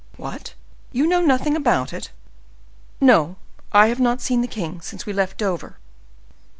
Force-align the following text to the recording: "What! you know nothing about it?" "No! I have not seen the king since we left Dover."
"What! 0.17 0.55
you 0.91 1.05
know 1.05 1.21
nothing 1.21 1.55
about 1.55 1.93
it?" 1.93 2.09
"No! 2.99 3.35
I 3.71 3.85
have 3.89 3.99
not 3.99 4.19
seen 4.19 4.41
the 4.41 4.47
king 4.47 4.81
since 4.81 5.05
we 5.05 5.13
left 5.13 5.37
Dover." 5.37 5.77